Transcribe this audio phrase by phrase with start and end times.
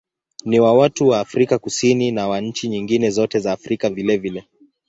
[0.45, 4.47] Ni wa watu wa Afrika Kusini na wa nchi nyingine zote za Afrika vilevile.